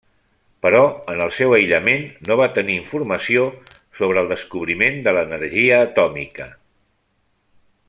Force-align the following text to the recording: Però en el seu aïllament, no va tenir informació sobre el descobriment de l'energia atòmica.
Però 0.65 0.79
en 1.15 1.19
el 1.25 1.33
seu 1.39 1.51
aïllament, 1.57 2.07
no 2.29 2.37
va 2.39 2.47
tenir 2.55 2.77
informació 2.77 3.45
sobre 4.01 4.23
el 4.25 4.33
descobriment 4.33 4.99
de 5.09 5.15
l'energia 5.19 5.81
atòmica. 5.91 6.51